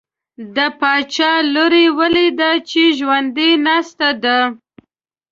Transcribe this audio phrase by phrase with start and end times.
[0.55, 4.37] د باچا لور یې ولیده چې ژوندی ناسته ده.